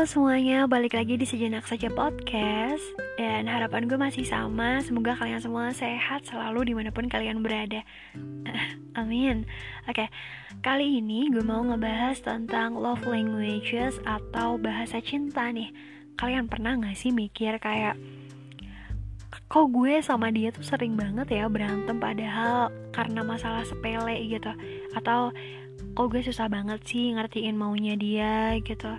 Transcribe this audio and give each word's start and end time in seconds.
Halo 0.00 0.08
semuanya, 0.08 0.64
balik 0.64 0.96
lagi 0.96 1.20
di 1.20 1.28
Sejenak 1.28 1.68
Saja 1.68 1.92
Podcast. 1.92 2.80
Dan 3.20 3.44
harapan 3.44 3.84
gue 3.84 4.00
masih 4.00 4.24
sama 4.24 4.80
Semoga 4.80 5.12
kalian 5.12 5.44
semua 5.44 5.76
sehat 5.76 6.24
selalu 6.24 6.64
di 6.64 6.72
mana 6.72 6.88
pun 6.88 7.04
kalian 7.04 7.44
berada. 7.44 7.84
Amin. 8.96 9.44
Oke, 9.84 10.08
kali 10.64 11.04
ini 11.04 11.28
gue 11.28 11.44
mau 11.44 11.60
ngebahas 11.60 12.16
tentang 12.16 12.80
love 12.80 13.04
languages 13.04 14.00
atau 14.08 14.56
bahasa 14.56 15.04
cinta 15.04 15.52
nih. 15.52 15.68
Kalian 16.16 16.48
pernah 16.48 16.80
gak 16.80 16.96
sih 16.96 17.12
mikir 17.12 17.60
kayak 17.60 18.00
Kok 19.52 19.68
gue 19.68 20.00
sama 20.00 20.32
dia 20.32 20.48
tuh 20.48 20.64
sering 20.64 20.96
banget 20.96 21.28
ya 21.28 21.44
berantem 21.52 22.00
padahal 22.00 22.72
karena 22.96 23.20
masalah 23.20 23.68
sepele 23.68 24.16
gitu? 24.32 24.48
Atau 24.96 25.36
kok 25.96 26.06
gue 26.12 26.22
susah 26.22 26.46
banget 26.46 26.80
sih 26.86 27.12
ngertiin 27.16 27.56
maunya 27.58 27.94
dia 27.98 28.56
gitu. 28.62 28.90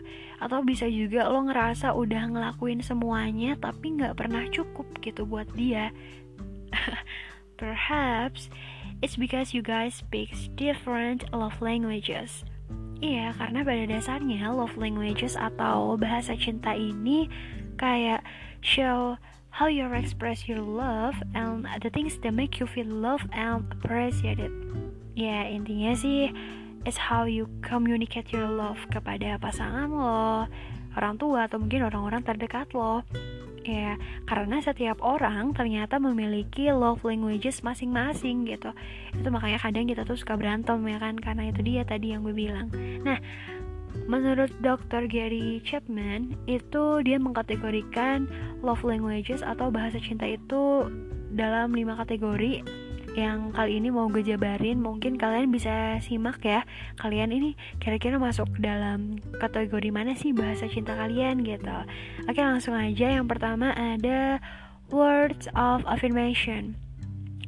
Atau 0.41 0.61
bisa 0.65 0.85
juga 0.89 1.29
lo 1.29 1.45
ngerasa 1.47 1.93
udah 1.93 2.31
ngelakuin 2.31 2.83
semuanya 2.83 3.57
tapi 3.57 3.95
nggak 3.97 4.17
pernah 4.17 4.45
cukup 4.49 4.87
gitu 5.01 5.25
buat 5.25 5.47
dia. 5.53 5.89
Perhaps 7.61 8.49
it's 9.01 9.17
because 9.17 9.53
you 9.53 9.61
guys 9.61 10.01
speak 10.01 10.33
different 10.57 11.25
love 11.33 11.57
languages. 11.61 12.45
Iya, 13.01 13.33
karena 13.33 13.65
pada 13.65 13.83
dasarnya 13.89 14.53
love 14.53 14.77
languages 14.77 15.33
atau 15.33 15.97
bahasa 15.97 16.37
cinta 16.37 16.77
ini 16.77 17.25
kayak 17.81 18.21
show 18.61 19.17
how 19.49 19.65
you 19.65 19.89
express 19.89 20.45
your 20.45 20.61
love 20.61 21.17
and 21.33 21.65
the 21.81 21.89
things 21.89 22.21
that 22.21 22.31
make 22.31 22.61
you 22.61 22.69
feel 22.69 22.87
love 22.87 23.25
and 23.33 23.65
appreciated. 23.73 24.53
Ya, 25.17 25.49
intinya 25.49 25.97
sih 25.97 26.31
is 26.85 26.97
how 26.97 27.29
you 27.29 27.45
communicate 27.61 28.33
your 28.33 28.49
love 28.49 28.79
kepada 28.89 29.37
pasangan 29.37 29.89
lo, 29.89 30.49
orang 30.97 31.15
tua 31.21 31.45
atau 31.45 31.61
mungkin 31.61 31.85
orang-orang 31.85 32.25
terdekat 32.25 32.71
lo. 32.73 33.05
Ya, 33.61 33.93
karena 34.25 34.57
setiap 34.57 35.05
orang 35.05 35.53
ternyata 35.53 36.01
memiliki 36.01 36.73
love 36.73 37.05
languages 37.05 37.61
masing-masing 37.61 38.49
gitu. 38.49 38.73
Itu 39.13 39.29
makanya 39.29 39.61
kadang 39.61 39.85
kita 39.85 40.01
tuh 40.01 40.17
suka 40.17 40.33
berantem 40.33 40.81
ya 40.89 40.97
kan 40.97 41.21
karena 41.21 41.53
itu 41.53 41.61
dia 41.61 41.85
tadi 41.85 42.09
yang 42.17 42.25
gue 42.25 42.33
bilang. 42.33 42.73
Nah, 43.05 43.21
menurut 44.09 44.49
Dr. 44.65 45.05
Gary 45.05 45.61
Chapman 45.61 46.33
itu 46.49 47.05
dia 47.05 47.21
mengkategorikan 47.21 48.25
love 48.65 48.81
languages 48.81 49.45
atau 49.45 49.69
bahasa 49.69 50.01
cinta 50.01 50.25
itu 50.25 50.89
dalam 51.31 51.71
lima 51.71 51.95
kategori 51.95 52.65
yang 53.11 53.51
kali 53.51 53.83
ini 53.83 53.91
mau 53.91 54.07
gue 54.07 54.23
jabarin 54.23 54.79
mungkin 54.79 55.19
kalian 55.19 55.51
bisa 55.51 55.99
simak 55.99 56.39
ya. 56.47 56.63
Kalian 56.95 57.35
ini 57.35 57.59
kira-kira 57.83 58.15
masuk 58.15 58.47
dalam 58.63 59.19
kategori 59.35 59.91
mana 59.91 60.15
sih 60.15 60.31
bahasa 60.31 60.71
cinta 60.71 60.95
kalian 60.95 61.43
gitu. 61.43 61.75
Oke 62.31 62.39
langsung 62.39 62.71
aja. 62.71 63.19
Yang 63.19 63.27
pertama 63.27 63.75
ada 63.75 64.39
words 64.87 65.51
of 65.59 65.83
affirmation 65.83 66.79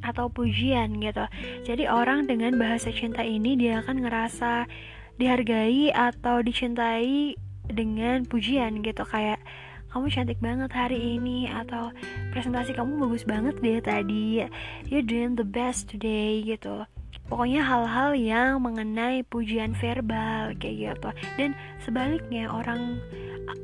atau 0.04 0.28
pujian 0.28 1.00
gitu. 1.00 1.24
Jadi 1.64 1.88
orang 1.88 2.28
dengan 2.28 2.60
bahasa 2.60 2.92
cinta 2.92 3.24
ini 3.24 3.56
dia 3.56 3.80
akan 3.80 4.04
ngerasa 4.04 4.68
dihargai 5.16 5.88
atau 5.96 6.44
dicintai 6.44 7.40
dengan 7.72 8.28
pujian 8.28 8.84
gitu. 8.84 9.08
Kayak 9.08 9.40
kamu 9.94 10.10
cantik 10.10 10.42
banget 10.42 10.74
hari 10.74 11.22
ini 11.22 11.46
atau 11.46 11.94
presentasi 12.34 12.74
kamu 12.74 12.98
bagus 13.06 13.22
banget 13.22 13.54
deh 13.62 13.78
tadi. 13.78 14.42
You 14.90 15.06
doing 15.06 15.38
the 15.38 15.46
best 15.46 15.86
today 15.86 16.42
gitu. 16.42 16.82
Pokoknya 17.30 17.62
hal-hal 17.62 18.18
yang 18.18 18.58
mengenai 18.58 19.22
pujian 19.22 19.70
verbal 19.78 20.58
kayak 20.58 20.98
gitu. 20.98 21.08
Dan 21.38 21.54
sebaliknya 21.86 22.50
orang 22.50 22.98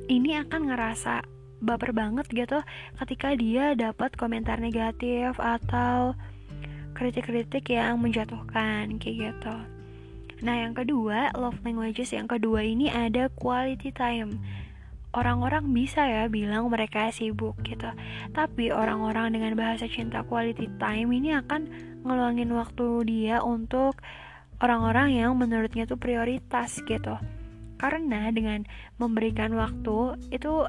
ini 0.06 0.38
akan 0.38 0.70
ngerasa 0.70 1.26
baper 1.66 1.90
banget 1.90 2.30
gitu 2.30 2.62
ketika 3.02 3.34
dia 3.34 3.74
dapat 3.74 4.14
komentar 4.14 4.62
negatif 4.62 5.34
atau 5.34 6.14
kritik-kritik 6.94 7.74
yang 7.74 7.98
menjatuhkan 7.98 9.02
kayak 9.02 9.34
gitu. 9.34 9.56
Nah 10.46 10.56
yang 10.62 10.78
kedua, 10.78 11.34
love 11.34 11.58
languages 11.66 12.14
yang 12.14 12.30
kedua 12.30 12.62
ini 12.62 12.86
ada 12.86 13.26
quality 13.34 13.90
time 13.90 14.38
orang-orang 15.10 15.75
bisa 15.75 16.06
ya 16.06 16.31
bilang 16.31 16.71
mereka 16.71 17.10
sibuk 17.10 17.59
gitu. 17.66 17.91
Tapi 18.31 18.71
orang-orang 18.71 19.34
dengan 19.34 19.59
bahasa 19.59 19.91
cinta 19.91 20.22
quality 20.22 20.71
time 20.78 21.10
ini 21.10 21.34
akan 21.34 21.66
ngeluangin 22.06 22.50
waktu 22.54 22.87
dia 23.06 23.43
untuk 23.43 23.99
orang-orang 24.62 25.19
yang 25.19 25.34
menurutnya 25.34 25.88
tuh 25.88 25.99
prioritas 25.99 26.78
gitu. 26.87 27.19
Karena 27.81 28.28
dengan 28.31 28.69
memberikan 29.00 29.56
waktu 29.56 30.20
itu 30.31 30.69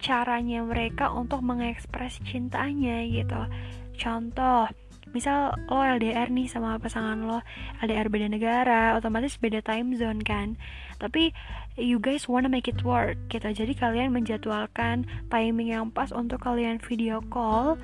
caranya 0.00 0.64
mereka 0.64 1.12
untuk 1.12 1.44
mengekspres 1.44 2.18
cintanya 2.26 3.04
gitu. 3.06 3.46
Contoh 3.96 4.66
misal 5.10 5.54
lo 5.66 5.82
LDR 5.82 6.30
nih 6.30 6.46
sama 6.46 6.78
pasangan 6.78 7.18
lo 7.22 7.38
LDR 7.82 8.06
beda 8.10 8.28
negara 8.30 8.94
otomatis 8.94 9.36
beda 9.36 9.62
time 9.62 9.94
zone 9.98 10.22
kan. 10.22 10.54
Tapi 11.00 11.34
you 11.80 11.98
guys 11.98 12.28
wanna 12.28 12.50
make 12.50 12.68
it 12.68 12.82
work 12.86 13.16
gitu. 13.32 13.50
Jadi 13.50 13.72
kalian 13.74 14.14
menjadwalkan 14.14 15.08
timing 15.32 15.72
yang 15.74 15.88
pas 15.90 16.12
untuk 16.14 16.42
kalian 16.42 16.78
video 16.82 17.24
call 17.32 17.80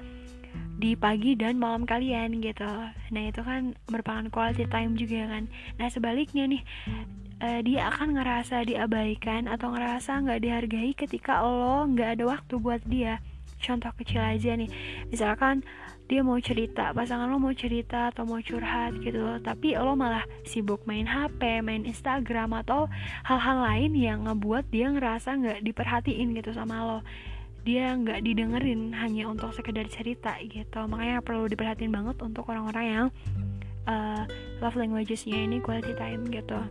di 0.77 0.93
pagi 0.93 1.33
dan 1.33 1.57
malam 1.57 1.89
kalian 1.89 2.39
gitu. 2.45 2.69
Nah 3.13 3.23
itu 3.25 3.41
kan 3.41 3.73
merupakan 3.89 4.29
quality 4.29 4.69
time 4.69 4.93
juga 4.95 5.25
kan. 5.29 5.49
Nah 5.81 5.89
sebaliknya 5.89 6.45
nih 6.45 6.63
uh, 7.41 7.61
dia 7.65 7.89
akan 7.89 8.21
ngerasa 8.21 8.69
diabaikan 8.69 9.49
atau 9.49 9.73
ngerasa 9.73 10.21
nggak 10.21 10.41
dihargai 10.45 10.93
ketika 10.93 11.41
lo 11.41 11.89
nggak 11.89 12.21
ada 12.21 12.25
waktu 12.29 12.55
buat 12.61 12.85
dia. 12.85 13.25
Contoh 13.57 13.89
kecil 13.97 14.21
aja 14.21 14.53
nih 14.53 14.69
misalkan 15.09 15.65
dia 16.07 16.23
mau 16.23 16.39
cerita 16.39 16.95
pasangan 16.95 17.27
lo 17.27 17.43
mau 17.43 17.51
cerita 17.51 18.15
atau 18.15 18.23
mau 18.23 18.39
curhat 18.39 18.95
gitu 19.03 19.19
loh. 19.19 19.39
Tapi 19.43 19.75
lo 19.75 19.99
malah 19.99 20.23
sibuk 20.47 20.87
main 20.87 21.07
HP 21.07 21.63
main 21.67 21.83
Instagram 21.83 22.55
atau 22.63 22.87
hal-hal 23.27 23.59
lain 23.67 23.93
yang 23.99 24.19
ngebuat 24.31 24.71
dia 24.71 24.87
ngerasa 24.95 25.35
nggak 25.35 25.59
diperhatiin 25.67 26.31
gitu 26.39 26.55
sama 26.55 26.87
lo. 26.87 26.99
Dia 27.67 27.99
nggak 27.99 28.23
didengerin 28.23 28.95
hanya 28.95 29.27
untuk 29.27 29.51
sekedar 29.51 29.91
cerita 29.91 30.39
gitu. 30.47 30.87
Makanya 30.87 31.27
perlu 31.27 31.51
diperhatiin 31.51 31.91
banget 31.91 32.17
untuk 32.23 32.47
orang-orang 32.47 32.87
yang 32.87 33.07
uh, 33.91 34.23
love 34.63 34.79
languagesnya 34.79 35.43
ini 35.43 35.59
quality 35.59 35.99
time 35.99 36.23
gitu. 36.31 36.63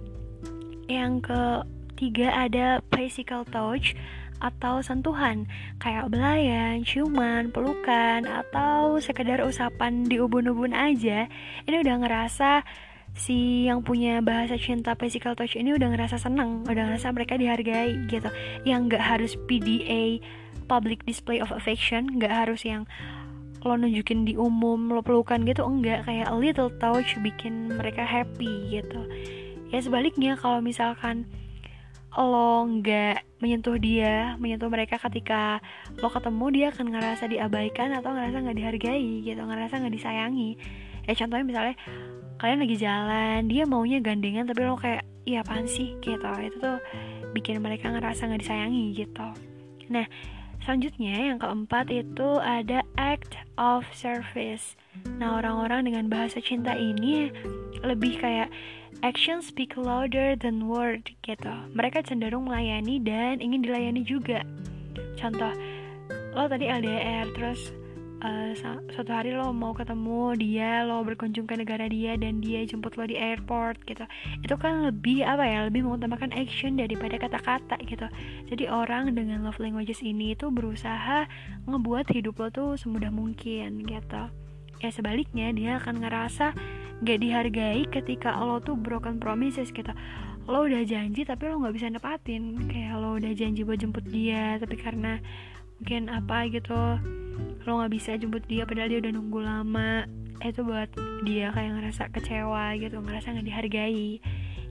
Yang 0.87 1.27
ketiga 1.27 2.31
ada 2.31 2.79
physical 2.95 3.43
touch 3.43 3.99
atau 4.43 4.83
sentuhan 4.83 5.47
kayak 5.79 6.11
belayan, 6.11 6.83
ciuman, 6.83 7.49
pelukan 7.49 8.27
atau 8.27 8.99
sekedar 8.99 9.43
usapan 9.43 10.05
di 10.05 10.19
ubun-ubun 10.19 10.75
aja 10.75 11.27
ini 11.65 11.75
udah 11.81 11.95
ngerasa 12.03 12.63
si 13.15 13.63
yang 13.63 13.79
punya 13.79 14.19
bahasa 14.19 14.59
cinta 14.59 14.91
physical 14.99 15.39
touch 15.39 15.55
ini 15.55 15.71
udah 15.71 15.87
ngerasa 15.95 16.19
seneng 16.19 16.67
udah 16.67 16.91
ngerasa 16.91 17.15
mereka 17.15 17.39
dihargai 17.39 17.95
gitu. 18.11 18.27
Yang 18.67 18.79
nggak 18.91 19.03
harus 19.03 19.31
PDA 19.47 20.19
public 20.67 21.07
display 21.07 21.39
of 21.39 21.55
affection 21.55 22.11
nggak 22.19 22.31
harus 22.31 22.67
yang 22.67 22.83
lo 23.65 23.73
nunjukin 23.73 24.29
di 24.29 24.37
umum 24.37 24.91
lo 24.91 25.01
pelukan 25.01 25.41
gitu 25.47 25.63
enggak. 25.63 26.03
Kayak 26.05 26.27
a 26.29 26.35
little 26.35 26.69
touch 26.77 27.15
bikin 27.23 27.71
mereka 27.79 28.03
happy 28.03 28.77
gitu. 28.77 29.01
Ya 29.71 29.79
sebaliknya 29.81 30.37
kalau 30.37 30.59
misalkan 30.59 31.25
lo 32.15 32.63
nggak 32.63 33.43
menyentuh 33.43 33.75
dia, 33.75 34.39
menyentuh 34.39 34.71
mereka 34.71 34.95
ketika 34.95 35.59
lo 35.99 36.07
ketemu 36.07 36.45
dia 36.55 36.65
akan 36.71 36.87
ngerasa 36.95 37.27
diabaikan 37.27 37.91
atau 37.91 38.15
ngerasa 38.15 38.39
nggak 38.39 38.57
dihargai 38.57 39.11
gitu, 39.27 39.41
ngerasa 39.43 39.83
nggak 39.83 39.95
disayangi. 39.95 40.51
Ya 41.05 41.13
contohnya 41.13 41.45
misalnya 41.45 41.75
kalian 42.39 42.59
lagi 42.63 42.75
jalan, 42.79 43.39
dia 43.51 43.63
maunya 43.67 43.99
gandengan 43.99 44.47
tapi 44.47 44.63
lo 44.63 44.79
kayak 44.79 45.03
iya 45.27 45.43
apaan 45.43 45.67
sih 45.67 45.99
gitu. 45.99 46.23
Itu 46.23 46.57
tuh 46.63 46.79
bikin 47.35 47.59
mereka 47.59 47.91
ngerasa 47.91 48.31
nggak 48.31 48.41
disayangi 48.41 48.95
gitu. 48.95 49.27
Nah, 49.91 50.07
selanjutnya 50.63 51.35
yang 51.35 51.37
keempat 51.37 51.91
itu 51.91 52.39
ada 52.39 52.81
act 52.95 53.35
of 53.59 53.83
service. 53.91 54.79
Nah, 55.19 55.37
orang-orang 55.37 55.91
dengan 55.91 56.07
bahasa 56.07 56.39
cinta 56.39 56.73
ini 56.73 57.29
lebih 57.83 58.17
kayak 58.23 58.49
action 59.03 59.41
speak 59.41 59.75
louder 59.75 60.35
than 60.39 60.69
word 60.69 61.11
gitu. 61.25 61.53
Mereka 61.73 62.05
cenderung 62.05 62.47
melayani 62.47 63.01
dan 63.01 63.43
ingin 63.43 63.65
dilayani 63.65 64.05
juga. 64.05 64.45
Contoh, 65.19 65.51
lo 66.35 66.47
tadi 66.47 66.67
LDR 66.67 67.27
terus 67.35 67.71
uh, 68.23 68.51
suatu 68.91 69.11
hari 69.11 69.35
lo 69.35 69.51
mau 69.51 69.75
ketemu 69.75 70.35
dia, 70.39 70.71
lo 70.87 71.03
berkunjung 71.03 71.45
ke 71.45 71.55
negara 71.59 71.85
dia 71.91 72.15
dan 72.15 72.39
dia 72.39 72.63
jemput 72.63 72.95
lo 72.95 73.05
di 73.05 73.17
airport 73.19 73.83
gitu. 73.85 74.05
Itu 74.41 74.55
kan 74.57 74.87
lebih 74.87 75.25
apa 75.25 75.43
ya? 75.45 75.59
Lebih 75.67 75.85
mengutamakan 75.85 76.31
action 76.33 76.79
daripada 76.79 77.19
kata-kata 77.19 77.77
gitu. 77.85 78.07
Jadi 78.49 78.65
orang 78.71 79.13
dengan 79.13 79.43
love 79.43 79.59
languages 79.61 80.01
ini 80.01 80.33
itu 80.33 80.49
berusaha 80.49 81.27
ngebuat 81.67 82.11
hidup 82.11 82.39
lo 82.41 82.47
tuh 82.49 82.69
semudah 82.79 83.11
mungkin 83.11 83.83
gitu. 83.85 84.23
Ya 84.83 84.89
sebaliknya 84.91 85.55
dia 85.55 85.79
akan 85.79 86.03
ngerasa 86.03 86.51
nggak 87.03 87.19
dihargai 87.19 87.83
ketika 87.91 88.37
lo 88.39 88.63
tuh 88.63 88.77
broken 88.79 89.19
promises 89.19 89.71
gitu. 89.71 89.91
Lo 90.45 90.63
udah 90.63 90.85
janji 90.85 91.25
tapi 91.25 91.49
lo 91.49 91.59
nggak 91.59 91.75
bisa 91.75 91.87
nepatin. 91.91 92.69
Kayak 92.69 93.01
lo 93.01 93.17
udah 93.17 93.31
janji 93.35 93.65
buat 93.65 93.81
jemput 93.81 94.05
dia 94.07 94.61
tapi 94.61 94.77
karena 94.79 95.19
mungkin 95.81 96.07
apa 96.07 96.47
gitu 96.47 96.77
lo 97.67 97.71
nggak 97.81 97.91
bisa 97.91 98.15
jemput 98.15 98.47
dia 98.47 98.63
padahal 98.63 98.87
dia 98.93 98.99
udah 99.03 99.11
nunggu 99.11 99.39
lama. 99.43 100.05
Itu 100.39 100.63
buat 100.63 100.91
dia 101.25 101.51
kayak 101.51 101.71
ngerasa 101.81 102.03
kecewa 102.13 102.77
gitu 102.79 103.01
ngerasa 103.01 103.35
nggak 103.35 103.47
dihargai. 103.47 104.09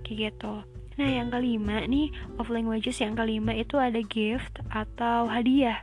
Kayak 0.06 0.18
gitu. 0.32 0.54
Nah 0.94 1.10
yang 1.10 1.28
kelima 1.34 1.82
nih 1.90 2.14
of 2.38 2.46
languages 2.48 3.02
yang 3.02 3.18
kelima 3.18 3.50
itu 3.50 3.76
ada 3.76 3.98
gift 4.06 4.62
atau 4.70 5.26
hadiah. 5.26 5.82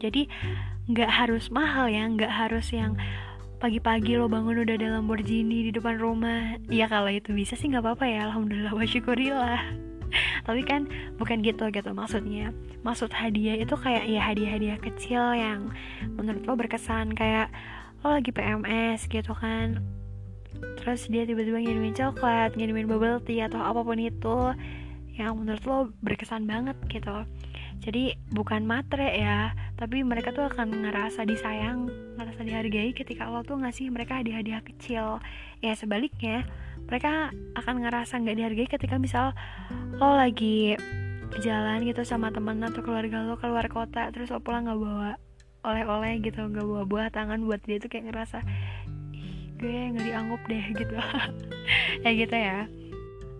Jadi 0.00 0.30
nggak 0.90 1.10
harus 1.10 1.50
mahal 1.54 1.86
ya 1.86 2.06
nggak 2.06 2.30
harus 2.30 2.70
yang 2.74 2.98
pagi-pagi 3.60 4.16
lo 4.16 4.24
bangun 4.24 4.64
udah 4.64 4.74
ada 4.80 4.96
Lamborghini 4.96 5.68
di 5.68 5.70
depan 5.70 6.00
rumah. 6.00 6.56
Ya 6.72 6.88
kalau 6.88 7.12
itu 7.12 7.36
bisa 7.36 7.52
sih 7.60 7.68
nggak 7.68 7.84
apa-apa 7.84 8.08
ya. 8.08 8.32
Alhamdulillah 8.32 8.72
wa 8.72 8.84
syukurillah 8.88 9.60
tapi 10.48 10.64
kan 10.64 10.88
bukan 11.20 11.44
gitu 11.44 11.68
gitu. 11.68 11.92
Maksudnya 11.92 12.56
maksud 12.80 13.12
hadiah 13.12 13.60
itu 13.60 13.76
kayak 13.76 14.08
ya 14.08 14.24
hadiah-hadiah 14.24 14.80
kecil 14.80 15.36
yang 15.36 15.76
menurut 16.16 16.40
lo 16.48 16.56
berkesan. 16.56 17.12
Kayak 17.12 17.52
lo 18.00 18.16
lagi 18.16 18.32
PMS 18.32 19.04
gitu 19.12 19.36
kan. 19.36 19.84
Terus 20.80 21.12
dia 21.12 21.28
tiba-tiba 21.28 21.60
ngirimin 21.60 21.92
coklat 21.92 22.56
ngirimin 22.56 22.88
bubble 22.88 23.20
tea 23.20 23.44
atau 23.44 23.60
apa 23.60 23.84
pun 23.84 24.00
itu 24.00 24.56
yang 25.20 25.36
menurut 25.36 25.62
lo 25.68 25.78
berkesan 26.00 26.48
banget 26.48 26.80
gitu 26.88 27.28
jadi 27.80 28.12
bukan 28.36 28.68
matre 28.68 29.08
ya 29.16 29.56
tapi 29.80 30.04
mereka 30.04 30.36
tuh 30.36 30.44
akan 30.52 30.84
ngerasa 30.84 31.24
disayang 31.24 31.88
ngerasa 32.20 32.44
dihargai 32.44 32.92
ketika 32.92 33.32
lo 33.32 33.40
tuh 33.40 33.56
ngasih 33.56 33.88
mereka 33.88 34.20
hadiah-hadiah 34.20 34.60
kecil. 34.60 35.24
Ya 35.64 35.72
sebaliknya 35.72 36.44
mereka 36.84 37.32
akan 37.56 37.80
ngerasa 37.80 38.20
nggak 38.20 38.36
dihargai 38.36 38.68
ketika 38.68 39.00
misal 39.00 39.32
lo 39.96 40.12
lagi 40.12 40.76
jalan 41.40 41.88
gitu 41.88 42.04
sama 42.04 42.28
temen 42.28 42.60
atau 42.60 42.84
keluarga 42.84 43.24
lo 43.24 43.40
keluar 43.40 43.64
kota 43.72 44.12
terus 44.12 44.28
lo 44.28 44.44
pulang 44.44 44.68
nggak 44.68 44.76
bawa 44.76 45.10
oleh-oleh 45.64 46.20
gitu 46.20 46.44
nggak 46.44 46.66
bawa 46.66 46.84
buah 46.84 47.08
tangan 47.08 47.40
buat 47.48 47.64
dia 47.64 47.80
tuh 47.80 47.88
kayak 47.88 48.12
ngerasa 48.12 48.44
ih 49.16 49.56
gue 49.56 49.96
nggak 49.96 50.04
dianggap 50.04 50.40
deh 50.44 50.64
gitu. 50.84 50.94
Ya 52.04 52.10
gitu 52.12 52.36
ya. 52.36 52.68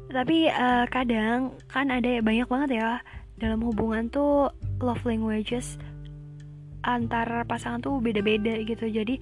Tapi 0.08 0.48
uh, 0.48 0.88
kadang 0.88 1.52
kan 1.68 1.92
ada 1.92 2.08
banyak 2.24 2.48
banget 2.48 2.80
ya 2.80 3.04
dalam 3.40 3.64
hubungan 3.64 4.12
tuh 4.12 4.52
love 4.84 5.02
languages 5.08 5.80
antar 6.84 7.44
pasangan 7.48 7.80
tuh 7.80 8.00
beda-beda 8.00 8.60
gitu. 8.64 8.88
Jadi 8.88 9.20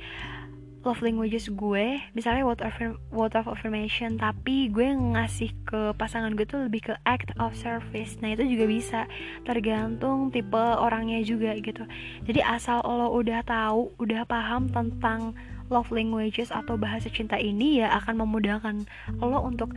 love 0.86 1.02
languages 1.02 1.50
gue 1.50 1.98
misalnya 2.14 2.46
word 2.46 2.62
of, 2.62 2.74
word 3.10 3.34
of 3.34 3.50
affirmation 3.50 4.14
tapi 4.14 4.70
gue 4.70 4.94
ngasih 4.94 5.50
ke 5.66 5.90
pasangan 5.98 6.38
gue 6.38 6.46
tuh 6.46 6.70
lebih 6.70 6.90
ke 6.90 6.94
act 7.06 7.34
of 7.42 7.54
service. 7.54 8.18
Nah 8.22 8.34
itu 8.34 8.46
juga 8.46 8.64
bisa. 8.66 9.00
Tergantung 9.46 10.30
tipe 10.30 10.58
orangnya 10.58 11.22
juga 11.22 11.54
gitu. 11.58 11.86
Jadi 12.26 12.40
asal 12.42 12.82
lo 12.82 13.10
udah 13.14 13.42
tahu 13.42 13.94
udah 13.98 14.22
paham 14.26 14.70
tentang 14.70 15.34
love 15.68 15.90
languages 15.92 16.48
atau 16.48 16.80
bahasa 16.80 17.12
cinta 17.12 17.36
ini 17.36 17.84
ya 17.84 17.92
akan 18.02 18.24
memudahkan 18.24 18.88
lo 19.20 19.44
untuk 19.44 19.74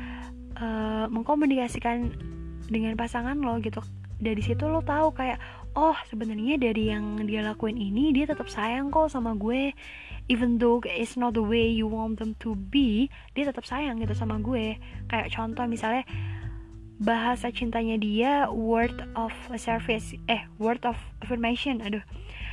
uh, 0.56 1.06
mengkomunikasikan 1.12 2.16
dengan 2.72 2.96
pasangan 2.96 3.36
lo 3.36 3.60
gitu 3.60 3.84
dari 4.22 4.40
situ 4.46 4.70
lo 4.70 4.86
tahu 4.86 5.12
kayak 5.18 5.42
oh 5.74 5.98
sebenarnya 6.06 6.62
dari 6.62 6.94
yang 6.94 7.18
dia 7.26 7.42
lakuin 7.42 7.74
ini 7.74 8.14
dia 8.14 8.30
tetap 8.30 8.48
sayang 8.48 8.94
kok 8.94 9.10
sama 9.10 9.34
gue. 9.34 9.74
Even 10.30 10.62
though 10.62 10.80
it's 10.86 11.18
not 11.18 11.34
the 11.36 11.44
way 11.44 11.68
you 11.68 11.90
want 11.90 12.22
them 12.22 12.38
to 12.40 12.54
be 12.54 13.10
dia 13.34 13.50
tetap 13.50 13.66
sayang 13.66 13.98
gitu 14.00 14.14
sama 14.14 14.38
gue. 14.38 14.78
Kayak 15.10 15.34
contoh 15.34 15.66
misalnya 15.66 16.06
bahasa 17.02 17.50
cintanya 17.50 17.98
dia 17.98 18.46
word 18.54 18.94
of 19.18 19.34
service 19.58 20.14
eh 20.30 20.46
word 20.62 20.86
of 20.86 20.96
affirmation 21.26 21.82
aduh. 21.82 22.06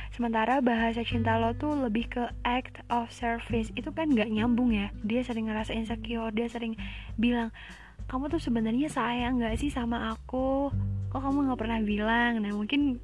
Sementara 0.09 0.57
bahasa 0.65 1.05
cinta 1.05 1.37
lo 1.37 1.53
tuh 1.53 1.77
lebih 1.85 2.09
ke 2.09 2.23
act 2.41 2.81
of 2.89 3.13
service. 3.13 3.69
Itu 3.77 3.93
kan 3.93 4.09
nggak 4.09 4.33
nyambung 4.33 4.73
ya. 4.73 4.89
Dia 5.05 5.21
sering 5.21 5.53
ngerasa 5.53 5.77
insecure 5.77 6.33
dia 6.33 6.49
sering 6.49 6.73
bilang 7.13 7.53
kamu 8.09 8.25
tuh 8.33 8.41
sebenarnya 8.41 8.89
sayang 8.89 9.37
nggak 9.37 9.61
sih 9.61 9.69
sama 9.69 10.17
aku 10.17 10.73
kok 11.09 11.21
kamu 11.21 11.49
nggak 11.49 11.59
pernah 11.59 11.79
bilang. 11.81 12.41
Nah 12.41 12.53
mungkin 12.53 13.01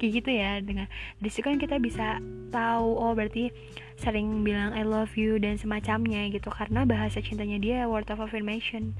kayak 0.00 0.12
gitu 0.24 0.30
ya 0.32 0.64
dengan 0.64 0.88
dari 1.20 1.28
situ 1.28 1.44
kan 1.44 1.60
kita 1.60 1.76
bisa 1.76 2.24
tahu 2.48 2.96
oh 2.96 3.12
berarti 3.12 3.52
sering 4.00 4.40
bilang 4.40 4.72
I 4.72 4.80
love 4.80 5.12
you 5.18 5.36
dan 5.36 5.60
semacamnya 5.60 6.30
gitu. 6.32 6.48
Karena 6.48 6.88
bahasa 6.88 7.20
cintanya 7.20 7.58
dia 7.60 7.78
word 7.90 8.08
of 8.08 8.22
affirmation. 8.22 8.96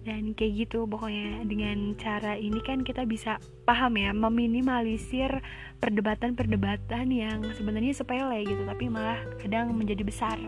Dan 0.00 0.32
kayak 0.32 0.64
gitu 0.66 0.88
pokoknya 0.88 1.44
dengan 1.44 1.92
cara 2.00 2.32
ini 2.32 2.56
kan 2.64 2.80
kita 2.80 3.04
bisa 3.04 3.36
paham 3.68 4.00
ya 4.00 4.16
meminimalisir 4.16 5.28
perdebatan-perdebatan 5.76 7.12
yang 7.12 7.44
sebenarnya 7.52 7.92
sepele 7.92 8.48
gitu 8.48 8.64
tapi 8.64 8.88
malah 8.88 9.20
kadang 9.44 9.76
menjadi 9.76 10.00
besar. 10.00 10.40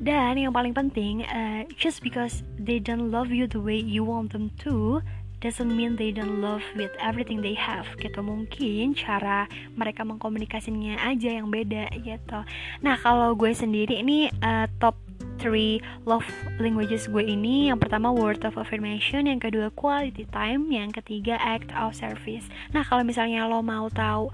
Dan 0.00 0.40
yang 0.40 0.54
paling 0.54 0.72
penting 0.72 1.28
uh, 1.28 1.66
just 1.76 2.00
because 2.00 2.46
they 2.56 2.80
don't 2.80 3.12
love 3.12 3.28
you 3.28 3.44
the 3.44 3.60
way 3.60 3.76
you 3.76 4.00
want 4.00 4.32
them 4.32 4.48
to 4.64 5.04
doesn't 5.40 5.72
mean 5.72 5.96
they 5.96 6.12
don't 6.12 6.44
love 6.44 6.62
with 6.76 6.92
everything 7.00 7.40
they 7.40 7.56
have 7.56 7.88
gitu. 7.96 8.20
Mungkin 8.20 8.92
cara 8.92 9.48
mereka 9.74 10.04
mengkomunikasinya 10.04 11.00
aja 11.00 11.40
yang 11.40 11.48
beda 11.48 11.88
gitu. 12.00 12.40
Nah 12.84 12.96
kalau 13.00 13.32
gue 13.34 13.50
sendiri 13.56 14.04
ini 14.04 14.28
uh, 14.44 14.68
top 14.78 15.00
3 15.40 15.80
love 16.04 16.28
languages 16.60 17.08
gue 17.08 17.24
ini 17.24 17.72
yang 17.72 17.80
pertama 17.80 18.12
word 18.12 18.44
of 18.44 18.60
affirmation 18.60 19.24
yang 19.24 19.40
kedua 19.40 19.72
quality 19.72 20.28
time 20.28 20.68
yang 20.68 20.92
ketiga 20.92 21.40
act 21.40 21.72
of 21.72 21.96
service. 21.96 22.44
Nah 22.76 22.84
kalau 22.84 23.00
misalnya 23.00 23.48
lo 23.48 23.64
mau 23.64 23.88
tahu 23.88 24.28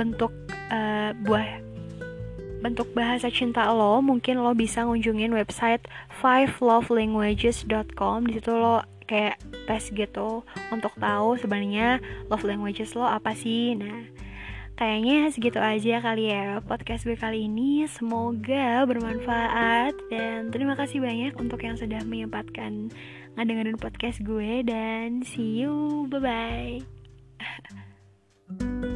bentuk 0.00 0.32
uh, 0.72 1.12
buah 1.28 1.70
bentuk 2.60 2.92
bahasa 2.92 3.32
cinta 3.32 3.72
lo 3.72 4.04
mungkin 4.04 4.44
lo 4.44 4.52
bisa 4.52 4.84
ngunjungin 4.84 5.32
website 5.32 5.88
fivelovelanguages.com 6.20 8.28
di 8.28 8.36
situ 8.36 8.52
lo 8.52 8.84
kayak 9.10 9.42
tes 9.66 9.90
gitu 9.90 10.46
untuk 10.70 10.94
tahu 10.94 11.34
sebenarnya 11.34 11.98
love 12.30 12.46
languages 12.46 12.94
lo 12.94 13.02
apa 13.02 13.34
sih. 13.34 13.74
Nah 13.74 14.06
kayaknya 14.78 15.34
segitu 15.34 15.58
aja 15.58 15.98
kali 15.98 16.30
ya 16.30 16.62
podcast 16.62 17.02
gue 17.02 17.18
kali 17.18 17.50
ini. 17.50 17.90
Semoga 17.90 18.86
bermanfaat 18.86 19.98
dan 20.14 20.54
terima 20.54 20.78
kasih 20.78 21.02
banyak 21.02 21.34
untuk 21.42 21.58
yang 21.66 21.74
sudah 21.74 22.06
menyempatkan 22.06 22.94
ngadengerin 23.34 23.82
podcast 23.82 24.22
gue 24.22 24.62
dan 24.62 25.26
see 25.26 25.66
you. 25.66 26.06
Bye 26.06 26.22
bye 26.22 26.78